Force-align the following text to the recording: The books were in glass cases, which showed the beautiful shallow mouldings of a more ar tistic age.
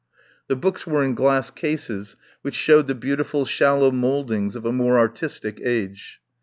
The 0.47 0.55
books 0.55 0.87
were 0.87 1.03
in 1.03 1.13
glass 1.13 1.51
cases, 1.51 2.15
which 2.41 2.55
showed 2.55 2.87
the 2.87 2.95
beautiful 2.95 3.45
shallow 3.45 3.91
mouldings 3.91 4.55
of 4.55 4.65
a 4.65 4.71
more 4.71 4.97
ar 4.97 5.07
tistic 5.09 5.59
age. 5.63 6.19